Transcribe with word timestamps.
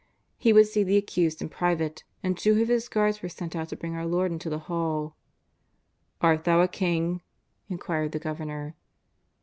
He 0.39 0.51
would 0.51 0.65
see 0.65 0.81
the 0.83 0.97
Accused 0.97 1.43
in 1.43 1.49
private, 1.49 2.03
and 2.23 2.35
two 2.35 2.59
of 2.59 2.69
his 2.69 2.89
guards 2.89 3.21
were 3.21 3.29
sent 3.29 3.55
out 3.55 3.69
to 3.69 3.75
bring 3.75 3.93
our 3.95 4.07
Lord 4.07 4.31
into 4.31 4.49
the 4.49 4.57
hall. 4.65 5.15
"Art 6.21 6.43
Thou 6.43 6.61
a 6.61 6.67
King?'' 6.67 7.21
inquired 7.69 8.11
the 8.11 8.17
Governor. 8.17 8.73